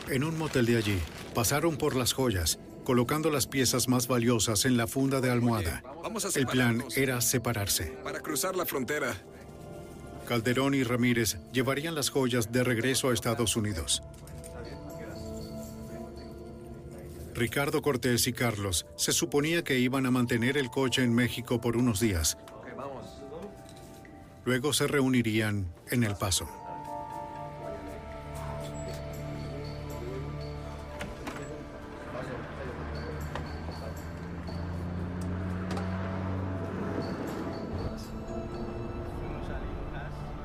[0.09, 0.99] En un motel de allí,
[1.33, 5.81] pasaron por las joyas, colocando las piezas más valiosas en la funda de almohada.
[6.11, 7.97] Vamos a El plan era separarse.
[8.03, 9.15] Para cruzar la frontera.
[10.27, 14.03] Calderón y Ramírez llevarían las joyas de regreso a Estados Unidos.
[17.33, 21.77] Ricardo Cortés y Carlos se suponía que iban a mantener el coche en México por
[21.77, 22.37] unos días.
[24.43, 26.60] Luego se reunirían en El Paso.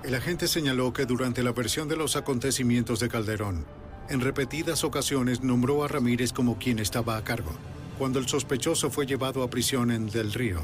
[0.06, 3.66] El agente señaló que durante la versión de los acontecimientos de Calderón,
[4.08, 7.50] en repetidas ocasiones nombró a Ramírez como quien estaba a cargo.
[7.98, 10.60] Cuando el sospechoso fue llevado a prisión en Del Río,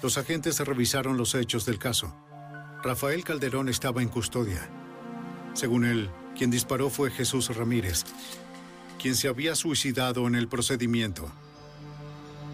[0.00, 2.14] los agentes revisaron los hechos del caso.
[2.84, 4.70] Rafael Calderón estaba en custodia.
[5.54, 8.04] Según él, quien disparó fue Jesús Ramírez,
[9.02, 11.32] quien se había suicidado en el procedimiento.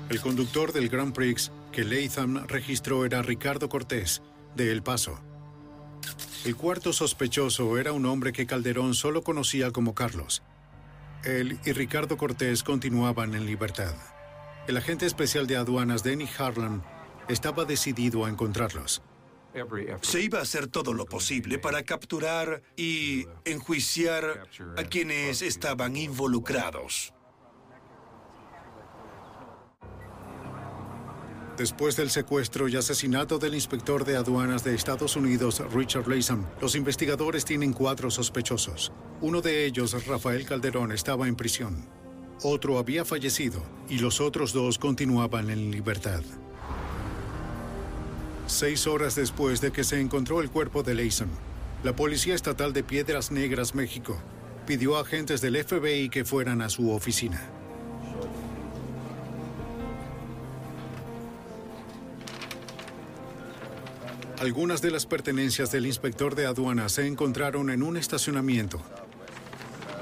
[0.09, 4.23] El conductor del Grand Prix que Latham registró era Ricardo Cortés,
[4.57, 5.21] de El Paso.
[6.45, 10.43] El cuarto sospechoso era un hombre que Calderón solo conocía como Carlos.
[11.25, 13.95] Él y Ricardo Cortés continuaban en libertad.
[14.67, 16.83] El agente especial de aduanas Denny Harlan
[17.29, 19.03] estaba decidido a encontrarlos.
[20.03, 27.13] Se iba a hacer todo lo posible para capturar y enjuiciar a quienes estaban involucrados.
[31.61, 36.75] Después del secuestro y asesinato del inspector de aduanas de Estados Unidos, Richard Latham, los
[36.75, 38.91] investigadores tienen cuatro sospechosos.
[39.21, 41.87] Uno de ellos, Rafael Calderón, estaba en prisión.
[42.43, 46.23] Otro había fallecido y los otros dos continuaban en libertad.
[48.47, 51.29] Seis horas después de que se encontró el cuerpo de Latham,
[51.85, 54.17] la Policía Estatal de Piedras Negras, México,
[54.67, 57.60] pidió a agentes del FBI que fueran a su oficina.
[64.41, 68.81] Algunas de las pertenencias del inspector de aduanas se encontraron en un estacionamiento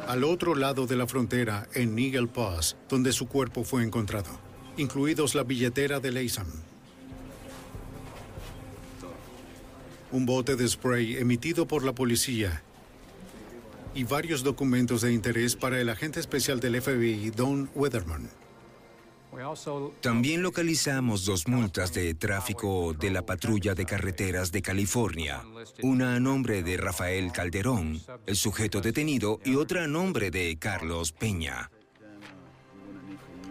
[0.06, 4.30] al otro lado de la frontera en Eagle Pass, donde su cuerpo fue encontrado,
[4.76, 6.46] incluidos la billetera de Latham.
[10.12, 12.62] Un bote de spray emitido por la policía
[13.92, 18.30] y varios documentos de interés para el agente especial del FBI, Don Weatherman.
[20.00, 25.42] También localizamos dos multas de tráfico de la patrulla de carreteras de California,
[25.82, 31.12] una a nombre de Rafael Calderón, el sujeto detenido, y otra a nombre de Carlos
[31.12, 31.70] Peña.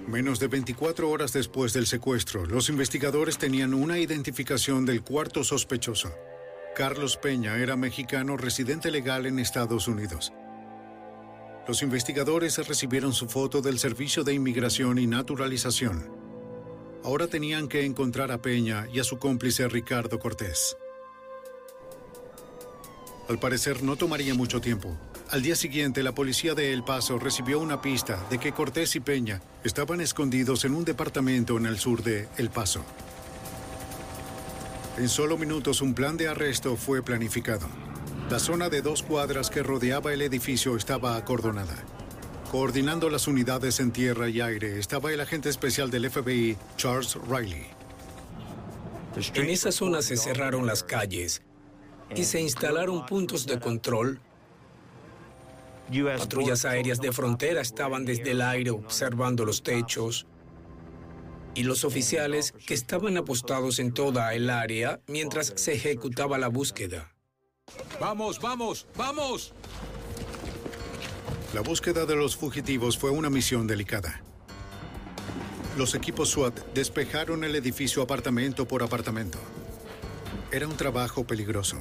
[0.08, 6.14] Menos de 24 horas después del secuestro, los investigadores tenían una identificación del cuarto sospechoso.
[6.76, 10.32] Carlos Peña era mexicano residente legal en Estados Unidos.
[11.68, 16.10] Los investigadores recibieron su foto del Servicio de Inmigración y Naturalización.
[17.04, 20.78] Ahora tenían que encontrar a Peña y a su cómplice Ricardo Cortés.
[23.28, 24.98] Al parecer no tomaría mucho tiempo.
[25.30, 29.02] Al día siguiente, la policía de El Paso recibió una pista de que Cortés y
[29.02, 32.86] Peña estaban escondidos en un departamento en el sur de El Paso.
[34.98, 37.68] En solo minutos un plan de arresto fue planificado.
[38.30, 41.76] La zona de dos cuadras que rodeaba el edificio estaba acordonada.
[42.52, 47.68] Coordinando las unidades en tierra y aire estaba el agente especial del FBI, Charles Riley.
[49.34, 51.42] En esa zona se cerraron las calles
[52.16, 54.20] y se instalaron puntos de control
[56.18, 60.28] Patrullas aéreas de frontera estaban desde el aire observando los techos
[61.56, 67.17] y los oficiales que estaban apostados en toda el área mientras se ejecutaba la búsqueda.
[68.00, 69.54] ¡Vamos, vamos, vamos!
[71.54, 74.22] La búsqueda de los fugitivos fue una misión delicada.
[75.78, 79.40] Los equipos SWAT despejaron el edificio apartamento por apartamento.
[80.52, 81.78] Era un trabajo peligroso.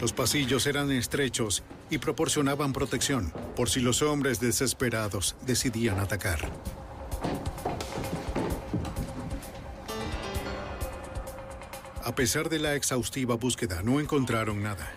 [0.00, 6.50] Los pasillos eran estrechos y proporcionaban protección por si los hombres desesperados decidían atacar.
[12.04, 14.90] A pesar de la exhaustiva búsqueda, no encontraron nada.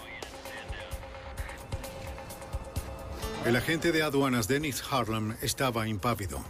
[3.45, 6.43] El agente de aduanas Dennis Harlem estaba impávido.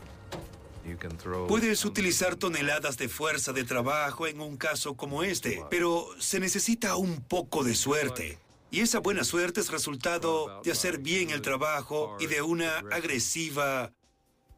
[1.48, 6.96] Puedes utilizar toneladas de fuerza de trabajo en un caso como este, pero se necesita
[6.98, 8.38] un poco de suerte.
[8.70, 13.94] Y esa buena suerte es resultado de hacer bien el trabajo y de una agresiva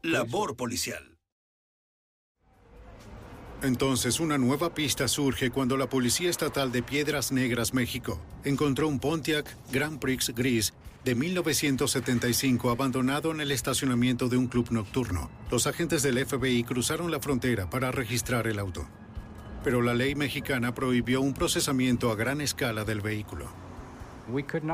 [0.02, 1.16] labor policial.
[3.62, 9.00] Entonces una nueva pista surge cuando la Policía Estatal de Piedras Negras, México, encontró un
[9.00, 10.74] Pontiac Grand Prix gris
[11.06, 15.30] de 1975 abandonado en el estacionamiento de un club nocturno.
[15.52, 18.88] Los agentes del FBI cruzaron la frontera para registrar el auto.
[19.62, 23.46] Pero la ley mexicana prohibió un procesamiento a gran escala del vehículo.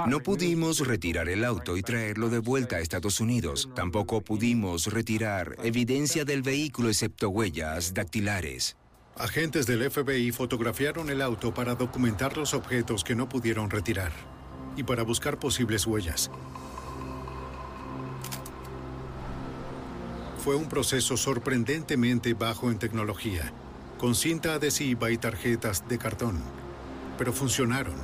[0.06, 3.68] No pudimos retirar el auto y traerlo de vuelta a Estados Unidos.
[3.74, 8.78] Tampoco pudimos retirar evidencia del vehículo excepto huellas dactilares.
[9.18, 14.31] Agentes del FBI fotografiaron el auto para documentar los objetos que no pudieron retirar
[14.76, 16.30] y para buscar posibles huellas.
[20.38, 23.52] Fue un proceso sorprendentemente bajo en tecnología,
[23.98, 26.40] con cinta adhesiva y tarjetas de cartón,
[27.16, 27.94] pero funcionaron.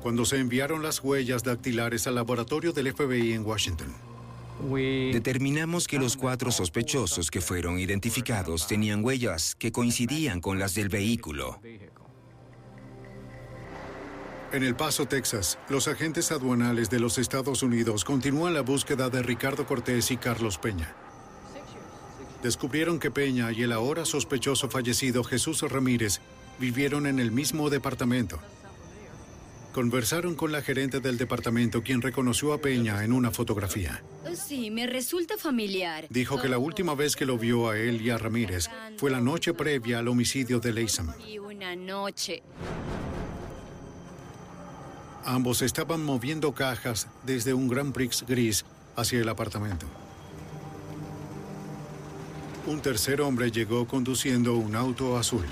[0.00, 3.94] Cuando se enviaron las huellas dactilares al laboratorio del FBI en Washington,
[4.60, 10.88] Determinamos que los cuatro sospechosos que fueron identificados tenían huellas que coincidían con las del
[10.88, 11.60] vehículo.
[14.50, 19.22] En El Paso, Texas, los agentes aduanales de los Estados Unidos continúan la búsqueda de
[19.22, 20.94] Ricardo Cortés y Carlos Peña.
[22.42, 26.20] Descubrieron que Peña y el ahora sospechoso fallecido Jesús Ramírez
[26.58, 28.38] vivieron en el mismo departamento.
[29.74, 34.02] Conversaron con la gerente del departamento, quien reconoció a Peña en una fotografía.
[34.34, 36.06] Sí, me resulta familiar.
[36.08, 39.20] Dijo que la última vez que lo vio a él y a Ramírez fue la
[39.20, 41.12] noche previa al homicidio de Leisam.
[41.28, 42.42] Y una noche.
[45.24, 48.64] Ambos estaban moviendo cajas desde un Grand Prix gris
[48.96, 49.86] hacia el apartamento.
[52.66, 55.46] Un tercer hombre llegó conduciendo un auto azul.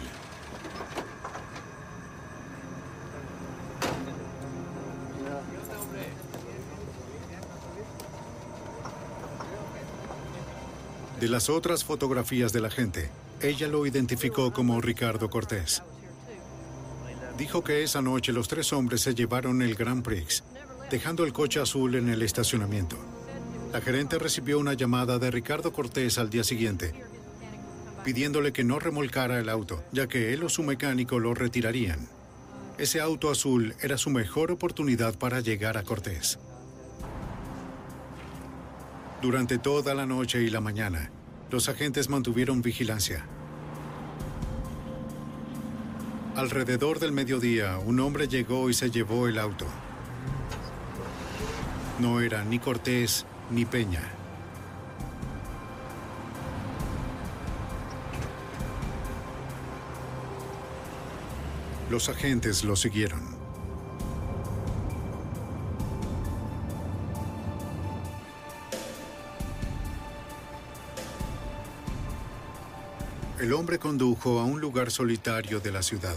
[11.21, 13.11] De las otras fotografías de la gente,
[13.41, 15.83] ella lo identificó como Ricardo Cortés.
[17.39, 20.43] Dijo que esa noche los tres hombres se llevaron el Grand Prix,
[20.91, 22.97] dejando el coche azul en el estacionamiento.
[23.72, 26.95] La gerente recibió una llamada de Ricardo Cortés al día siguiente,
[28.05, 32.09] pidiéndole que no remolcara el auto, ya que él o su mecánico lo retirarían.
[32.78, 36.39] Ese auto azul era su mejor oportunidad para llegar a Cortés.
[39.20, 41.11] Durante toda la noche y la mañana,
[41.51, 43.26] los agentes mantuvieron vigilancia.
[46.37, 49.64] Alrededor del mediodía, un hombre llegó y se llevó el auto.
[51.99, 54.03] No era ni Cortés ni Peña.
[61.89, 63.36] Los agentes lo siguieron.
[73.47, 76.16] El hombre condujo a un lugar solitario de la ciudad.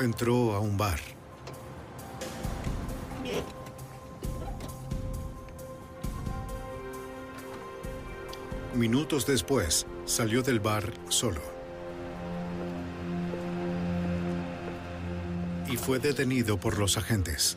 [0.00, 0.98] Entró a un bar.
[8.74, 11.59] Minutos después, salió del bar solo.
[15.80, 17.56] Fue detenido por los agentes.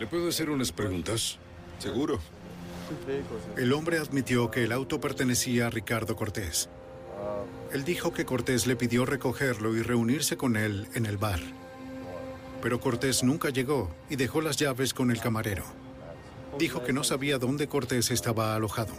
[0.00, 1.38] ¿Le puedo hacer unas preguntas?
[1.78, 2.18] Seguro.
[3.56, 6.68] El hombre admitió que el auto pertenecía a Ricardo Cortés.
[7.72, 11.40] Él dijo que Cortés le pidió recogerlo y reunirse con él en el bar.
[12.62, 15.64] Pero Cortés nunca llegó y dejó las llaves con el camarero.
[16.58, 18.94] Dijo que no sabía dónde Cortés estaba alojado.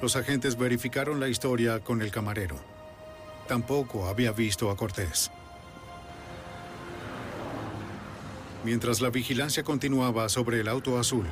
[0.00, 2.56] Los agentes verificaron la historia con el camarero.
[3.48, 5.32] Tampoco había visto a Cortés.
[8.68, 11.24] Mientras la vigilancia continuaba sobre el auto azul,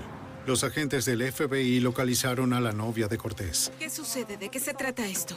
[0.46, 3.70] los agentes del FBI localizaron a la novia de Cortés.
[3.78, 4.38] ¿Qué sucede?
[4.38, 5.36] ¿De qué se trata esto?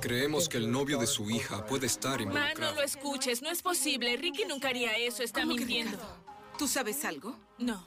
[0.00, 2.74] Creemos que el novio de su hija puede estar Ma, involucrado.
[2.74, 3.42] no lo escuches.
[3.42, 4.16] No es posible.
[4.16, 5.24] Ricky nunca haría eso.
[5.24, 5.98] Está mintiendo.
[6.56, 7.36] ¿Tú sabes algo?
[7.58, 7.84] No.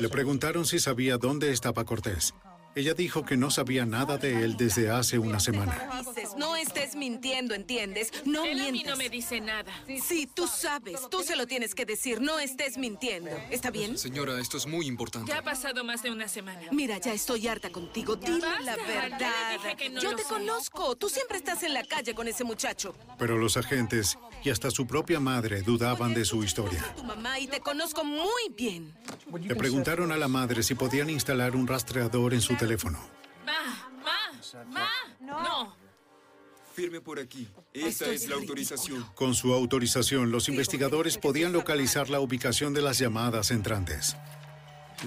[0.00, 2.34] Le preguntaron si sabía dónde estaba Cortés.
[2.74, 6.02] Ella dijo que no sabía nada de él desde hace una semana.
[6.14, 8.12] Dices, no estés mintiendo, ¿entiendes?
[8.24, 9.72] No Él a mí no me dice nada.
[10.06, 11.00] Sí, tú sabes.
[11.10, 12.20] Tú se lo tienes que decir.
[12.20, 13.30] No estés mintiendo.
[13.50, 13.98] ¿Está bien?
[13.98, 15.32] Señora, esto es muy importante.
[15.32, 16.60] Ya ha pasado más de una semana.
[16.70, 18.14] Mira, ya estoy harta contigo.
[18.14, 19.52] Dile la Basta, verdad.
[19.62, 20.38] dije que no Yo te soy.
[20.38, 20.94] conozco.
[20.96, 22.94] Tú siempre estás en la calle con ese muchacho.
[23.18, 26.84] Pero los agentes y hasta su propia madre dudaban de su historia.
[26.96, 28.94] Tu mamá y te conozco muy bien.
[29.42, 32.98] Le preguntaron a la madre si podían instalar un rastreador en su teléfono.
[33.46, 34.88] Ma, ma, ma.
[35.20, 35.74] No.
[36.74, 37.48] Firme por aquí.
[37.72, 39.04] Esta es la autorización.
[39.14, 44.16] Con su autorización, los investigadores podían localizar la ubicación de las llamadas entrantes.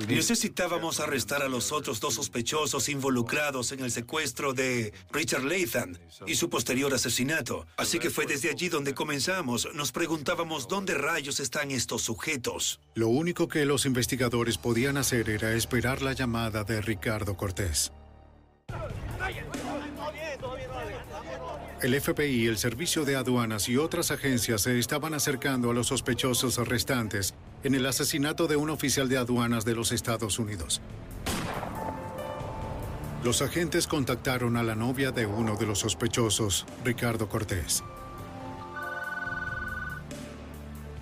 [0.08, 6.36] Necesitábamos arrestar a los otros dos sospechosos involucrados en el secuestro de Richard Latham y
[6.36, 7.66] su posterior asesinato.
[7.78, 9.68] Así que fue desde allí donde comenzamos.
[9.74, 12.80] Nos preguntábamos dónde rayos están estos sujetos.
[12.96, 17.92] Lo único que los investigadores podían hacer era esperar la llamada de Ricardo Cortés.
[21.82, 26.56] El FBI, el Servicio de Aduanas y otras agencias se estaban acercando a los sospechosos
[26.68, 27.34] restantes
[27.64, 30.82] en el asesinato de un oficial de aduanas de los Estados Unidos.
[33.24, 37.84] Los agentes contactaron a la novia de uno de los sospechosos, Ricardo Cortés,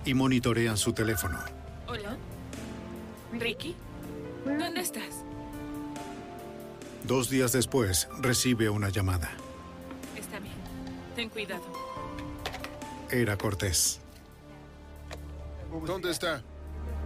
[0.04, 1.38] y monitorean su teléfono.
[1.86, 2.16] Hola.
[3.32, 3.74] Ricky.
[4.44, 5.24] ¿Dónde estás?
[7.04, 9.30] Dos días después, recibe una llamada.
[10.16, 10.54] Está bien.
[11.16, 11.64] Ten cuidado.
[13.10, 14.00] Era Cortés.
[15.86, 16.42] ¿Dónde está?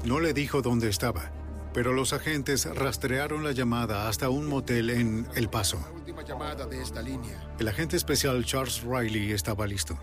[0.04, 1.32] No le dijo dónde estaba,
[1.72, 5.78] pero los agentes rastrearon la llamada hasta un motel en El Paso.
[5.94, 7.54] Última llamada de esta línea.
[7.58, 9.98] El agente especial Charles Riley estaba listo.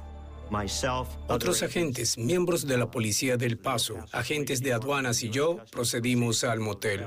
[1.28, 6.60] Otros agentes, miembros de la policía del Paso, agentes de aduanas y yo procedimos al
[6.60, 7.06] motel.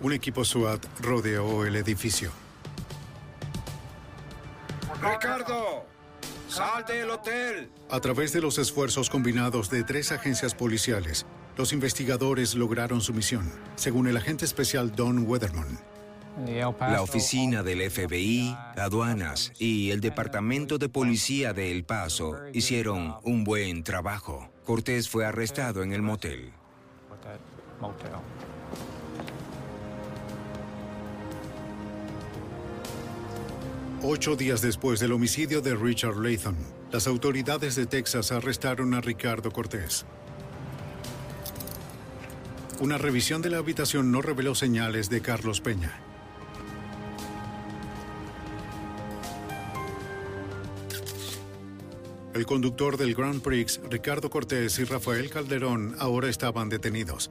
[0.00, 2.32] Un equipo SWAT rodeó el edificio.
[5.00, 5.86] Ricardo,
[6.52, 7.70] sal del hotel.
[7.90, 11.26] A través de los esfuerzos combinados de tres agencias policiales,
[11.56, 15.78] los investigadores lograron su misión, según el agente especial Don Weatherman.
[16.80, 23.44] La oficina del FBI, aduanas y el departamento de policía de El Paso hicieron un
[23.44, 24.50] buen trabajo.
[24.64, 26.52] Cortés fue arrestado en el motel.
[34.04, 36.56] Ocho días después del homicidio de Richard Latham,
[36.90, 40.04] las autoridades de Texas arrestaron a Ricardo Cortés.
[42.80, 46.02] Una revisión de la habitación no reveló señales de Carlos Peña.
[52.34, 57.30] El conductor del Grand Prix, Ricardo Cortés y Rafael Calderón, ahora estaban detenidos.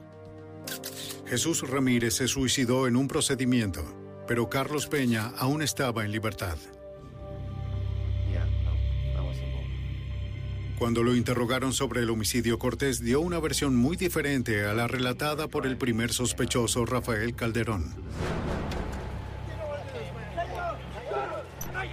[1.26, 6.56] Jesús Ramírez se suicidó en un procedimiento, pero Carlos Peña aún estaba en libertad.
[10.78, 15.46] Cuando lo interrogaron sobre el homicidio, Cortés dio una versión muy diferente a la relatada
[15.46, 17.94] por el primer sospechoso, Rafael Calderón.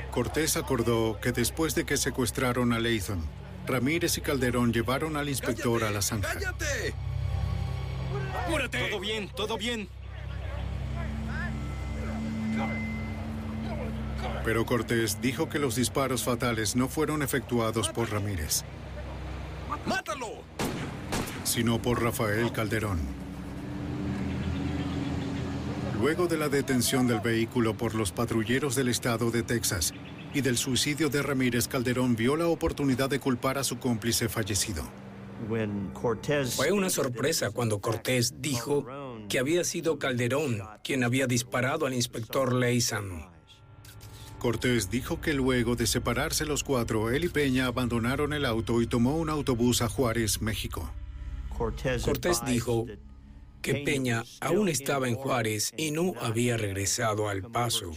[0.09, 3.21] Cortés acordó que después de que secuestraron a Latham,
[3.67, 6.33] Ramírez y Calderón llevaron al inspector a la zanja.
[6.33, 6.95] ¡Cállate!
[8.43, 8.89] ¡Apúrate!
[8.89, 9.87] Todo bien, todo bien.
[14.43, 18.63] Pero Cortés dijo que los disparos fatales no fueron efectuados por Ramírez.
[19.85, 20.43] ¡Mátalo!
[21.43, 22.99] Sino por Rafael Calderón.
[25.99, 29.93] Luego de la detención del vehículo por los patrulleros del estado de Texas
[30.33, 34.83] y del suicidio de Ramírez, Calderón vio la oportunidad de culpar a su cómplice fallecido.
[36.55, 38.85] Fue una sorpresa cuando Cortés dijo
[39.27, 43.38] que había sido Calderón quien había disparado al inspector Leysam.
[44.39, 48.87] Cortés dijo que luego de separarse los cuatro, él y Peña abandonaron el auto y
[48.87, 50.91] tomó un autobús a Juárez, México.
[52.03, 52.85] Cortés dijo
[53.61, 57.91] que Peña aún estaba en Juárez y no había regresado al Paso.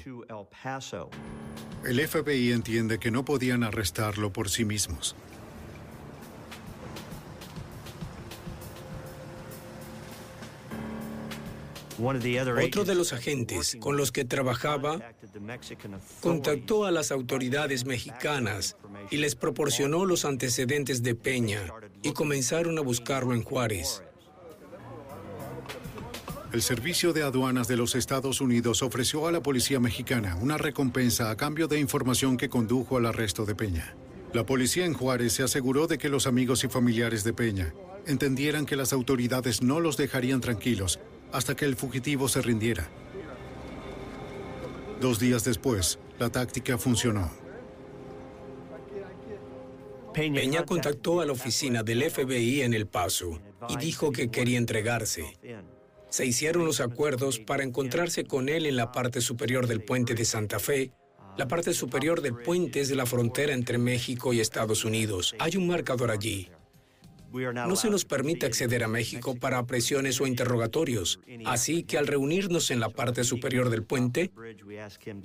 [1.85, 5.15] El FBI entiende que no podían arrestarlo por sí mismos.
[12.03, 14.99] Otro de los agentes con los que trabajaba
[16.21, 18.77] contactó a las autoridades mexicanas
[19.11, 21.61] y les proporcionó los antecedentes de Peña
[22.03, 24.03] y comenzaron a buscarlo en Juárez.
[26.53, 31.31] El Servicio de Aduanas de los Estados Unidos ofreció a la policía mexicana una recompensa
[31.31, 33.95] a cambio de información que condujo al arresto de Peña.
[34.35, 37.73] La policía en Juárez se aseguró de que los amigos y familiares de Peña
[38.07, 40.99] entendieran que las autoridades no los dejarían tranquilos
[41.33, 42.89] hasta que el fugitivo se rindiera.
[45.01, 47.31] Dos días después, la táctica funcionó.
[50.15, 55.39] Peña contactó a la oficina del FBI en El Paso y dijo que quería entregarse.
[56.11, 60.27] Se hicieron los acuerdos para encontrarse con él en la parte superior del puente de
[60.27, 60.93] Santa Fe.
[61.39, 65.35] La parte superior del puente es de la frontera entre México y Estados Unidos.
[65.39, 66.51] Hay un marcador allí.
[67.33, 72.71] No se nos permite acceder a México para presiones o interrogatorios, así que al reunirnos
[72.71, 74.31] en la parte superior del puente,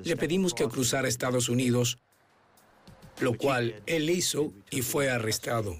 [0.03, 1.97] le pedimos que cruzara Estados Unidos,
[3.20, 5.76] lo cual él hizo y fue arrestado.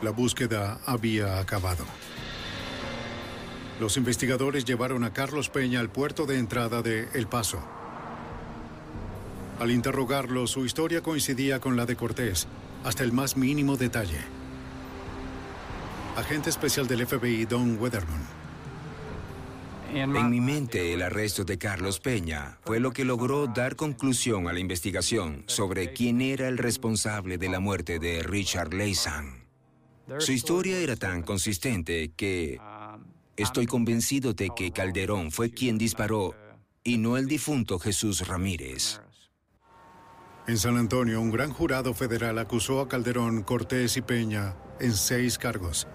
[0.00, 1.84] La búsqueda había acabado.
[3.80, 7.62] Los investigadores llevaron a Carlos Peña al puerto de entrada de El Paso.
[9.58, 12.46] Al interrogarlo, su historia coincidía con la de Cortés,
[12.84, 14.20] hasta el más mínimo detalle.
[16.16, 18.38] Agente especial del FBI, Don Weatherman.
[19.94, 24.52] En mi mente, el arresto de Carlos Peña fue lo que logró dar conclusión a
[24.52, 29.46] la investigación sobre quién era el responsable de la muerte de Richard Laysan.
[30.18, 32.60] Su historia era tan consistente que
[33.36, 36.34] estoy convencido de que Calderón fue quien disparó
[36.84, 39.00] y no el difunto Jesús Ramírez.
[40.48, 45.36] En San Antonio, un gran jurado federal acusó a Calderón, Cortés y Peña en seis
[45.36, 45.86] cargos.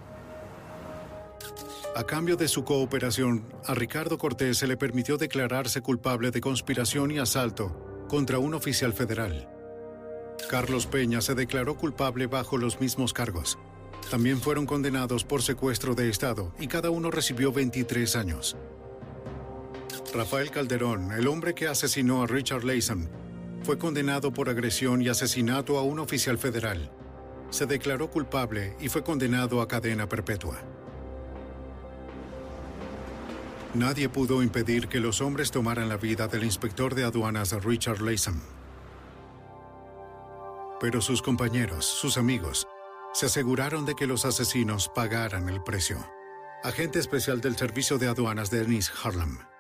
[1.95, 7.09] A cambio de su cooperación, a Ricardo Cortés se le permitió declararse culpable de conspiración
[7.09, 9.49] y asalto contra un oficial federal.
[10.51, 13.57] Carlos Peña se declaró culpable bajo los mismos cargos.
[14.11, 18.55] También fueron condenados por secuestro de Estado y cada uno recibió 23 años.
[20.13, 23.22] Rafael Calderón, el hombre que asesinó a Richard Layson,
[23.63, 26.91] fue condenado por agresión y asesinato a un oficial federal.
[27.49, 30.59] Se declaró culpable y fue condenado a cadena perpetua.
[33.73, 38.39] Nadie pudo impedir que los hombres tomaran la vida del inspector de aduanas Richard Latham.
[40.79, 42.67] Pero sus compañeros, sus amigos,
[43.13, 45.97] se aseguraron de que los asesinos pagaran el precio.
[46.63, 49.52] Agente especial del Servicio de Aduanas Dennis Harlem.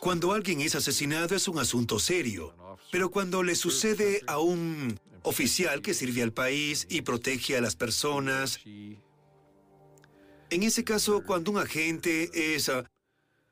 [0.00, 2.54] Cuando alguien es asesinado es un asunto serio,
[2.92, 7.76] pero cuando le sucede a un oficial que sirve al país y protege a las
[7.76, 12.70] personas, en ese caso, cuando un agente es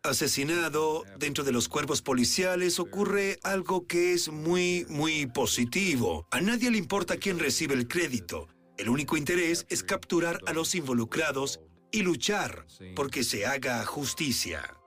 [0.02, 6.26] asesinado dentro de los cuerpos policiales, ocurre algo que es muy, muy positivo.
[6.30, 8.48] A nadie le importa quién recibe el crédito.
[8.76, 14.77] El único interés es capturar a los involucrados y luchar porque se haga justicia.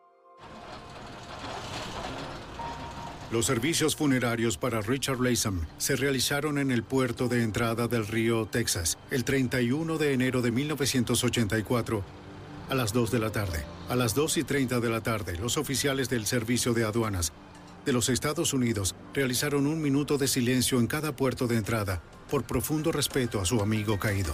[3.32, 8.46] Los servicios funerarios para Richard Latham se realizaron en el puerto de entrada del río
[8.46, 12.04] Texas el 31 de enero de 1984
[12.70, 13.64] a las 2 de la tarde.
[13.88, 17.32] A las 2 y 30 de la tarde, los oficiales del Servicio de Aduanas
[17.86, 22.44] de los Estados Unidos realizaron un minuto de silencio en cada puerto de entrada por
[22.44, 24.34] profundo respeto a su amigo caído.